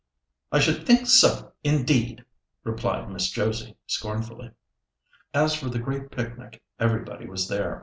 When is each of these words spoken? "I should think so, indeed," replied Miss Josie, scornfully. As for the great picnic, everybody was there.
"I 0.51 0.57
should 0.57 0.83
think 0.87 1.05
so, 1.05 1.51
indeed," 1.63 2.25
replied 2.63 3.11
Miss 3.11 3.29
Josie, 3.29 3.77
scornfully. 3.85 4.49
As 5.31 5.53
for 5.53 5.69
the 5.69 5.77
great 5.77 6.09
picnic, 6.09 6.63
everybody 6.79 7.27
was 7.29 7.47
there. 7.47 7.79